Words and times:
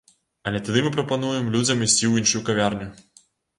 Але 0.51 0.61
тады 0.69 0.81
мы 0.85 0.91
прапануем 0.95 1.53
людзям 1.57 1.85
ісці 1.89 2.01
ў 2.07 2.13
іншую 2.25 2.43
кавярню! 2.51 2.91